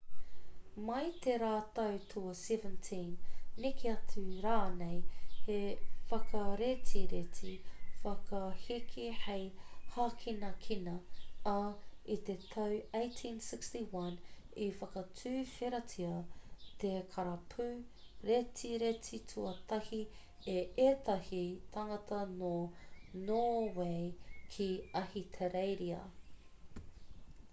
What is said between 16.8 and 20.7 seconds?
te karapu retireti tuatahi e